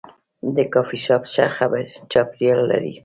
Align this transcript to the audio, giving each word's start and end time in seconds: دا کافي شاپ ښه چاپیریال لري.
دا 0.55 0.63
کافي 0.73 0.97
شاپ 1.05 1.23
ښه 1.55 1.67
چاپیریال 2.11 2.59
لري. 2.71 2.93